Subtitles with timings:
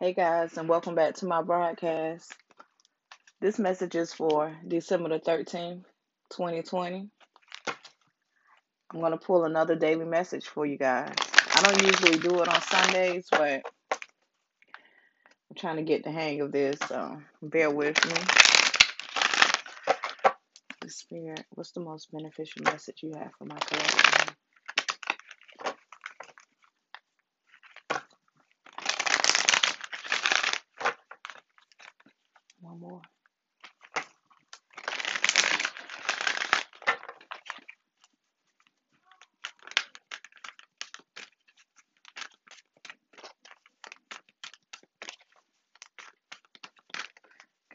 [0.00, 2.34] Hey guys, and welcome back to my broadcast.
[3.40, 5.84] This message is for December the 13th,
[6.32, 7.08] 2020.
[8.90, 11.14] I'm going to pull another daily message for you guys.
[11.54, 13.62] I don't usually do it on Sundays, but
[13.92, 18.14] I'm trying to get the hang of this, so bear with me.
[20.88, 24.34] Spirit, what's the most beneficial message you have for my collective?
[32.64, 33.02] One more.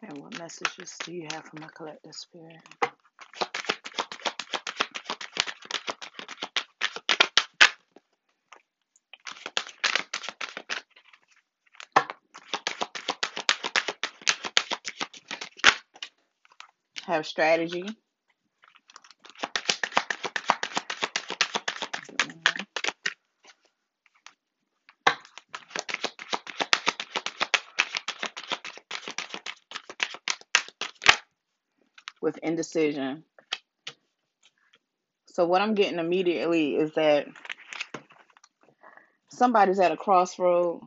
[0.04, 2.62] Okay, what messages do you have for my collective spirit?
[17.06, 17.86] Have strategy.
[32.22, 33.24] With indecision.
[35.28, 37.28] So, what I'm getting immediately is that
[39.30, 40.82] somebody's at a crossroad.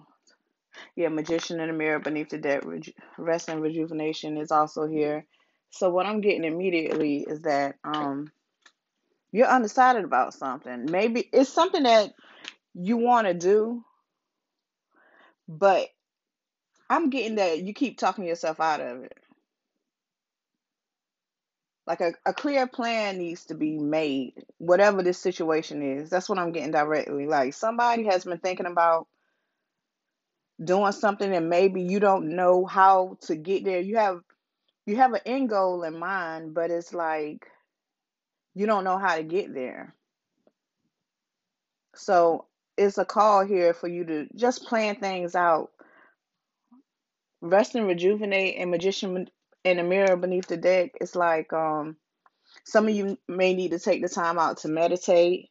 [0.97, 2.65] Yeah, magician in the mirror beneath the deck.
[2.65, 5.27] Reju- rest and rejuvenation is also here.
[5.71, 8.31] So, what I'm getting immediately is that um,
[9.33, 10.87] you're undecided about something.
[10.91, 12.13] Maybe it's something that
[12.75, 13.85] you want to do,
[15.49, 15.89] but
[16.91, 19.17] I'm getting that you keep talking yourself out of it.
[21.87, 26.11] Like a, a clear plan needs to be made, whatever this situation is.
[26.11, 27.27] That's what I'm getting directly.
[27.27, 29.09] Like somebody has been thinking about
[30.63, 33.81] doing something and maybe you don't know how to get there.
[33.81, 34.21] You have
[34.87, 37.47] you have an end goal in mind, but it's like
[38.55, 39.95] you don't know how to get there.
[41.95, 45.71] So it's a call here for you to just plan things out.
[47.41, 49.29] Rest and rejuvenate and magician
[49.65, 50.93] in the mirror beneath the deck.
[51.01, 51.97] It's like um
[52.65, 55.51] some of you may need to take the time out to meditate,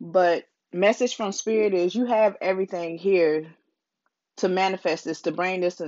[0.00, 3.46] but message from spirit is you have everything here
[4.38, 5.80] to manifest this, to bring this,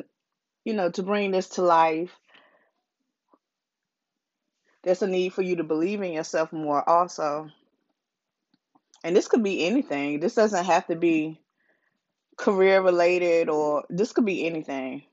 [0.64, 2.10] you know, to bring this to life.
[4.82, 7.50] There's a need for you to believe in yourself more also.
[9.04, 10.20] And this could be anything.
[10.20, 11.40] This doesn't have to be
[12.36, 15.04] career related or this could be anything.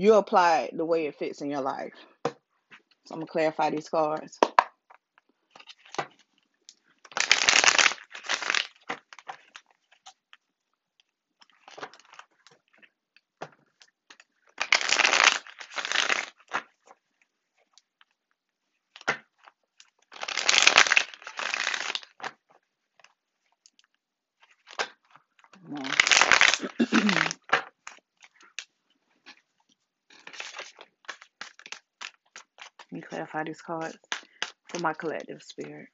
[0.00, 1.92] You apply it the way it fits in your life.
[2.24, 2.32] So
[3.12, 4.38] I'm gonna clarify these cards.
[32.92, 33.96] Let me clarify these cards
[34.68, 35.88] for my collective spirit.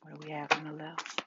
[0.00, 1.22] What do we have on the left?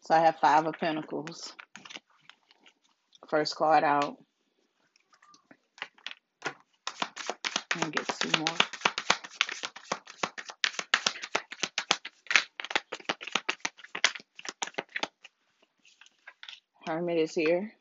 [0.00, 1.52] So I have five of pentacles.
[3.28, 4.16] First card out.
[7.70, 8.75] Gonna get two more.
[16.86, 17.72] Hermit is here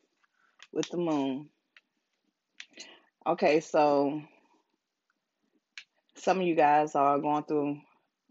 [0.74, 1.50] with the moon.
[3.28, 4.22] Okay, so
[6.16, 7.80] some of you guys are going through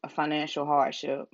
[0.02, 1.28] a financial hardship.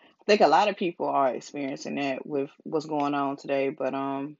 [0.00, 3.94] I think a lot of people are experiencing that with what's going on today, but
[3.94, 4.36] um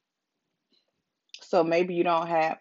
[1.40, 2.56] so maybe you don't have